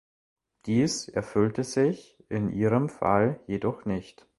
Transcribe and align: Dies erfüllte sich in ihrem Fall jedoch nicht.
Dies 0.65 1.09
erfüllte 1.09 1.63
sich 1.63 2.25
in 2.27 2.49
ihrem 2.49 2.89
Fall 2.89 3.39
jedoch 3.45 3.85
nicht. 3.85 4.25